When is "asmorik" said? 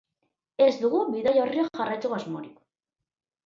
2.21-2.61